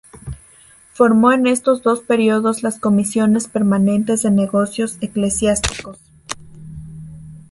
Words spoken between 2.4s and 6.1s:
las comisiones permanentes de Negocios Eclesiásticos.